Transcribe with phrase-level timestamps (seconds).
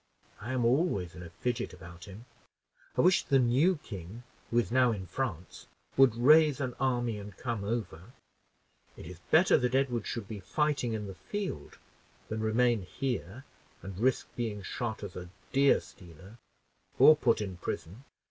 [0.39, 2.25] I am always in a fidget about him.
[2.97, 7.37] I wish the new king, who is now in France would raise an army and
[7.37, 8.11] come over.
[8.97, 11.77] It is better that Edward should be fighting in the field
[12.29, 13.45] than remain here
[13.83, 16.39] and risk being shot as a deer stealer,
[16.97, 18.03] or put in prison.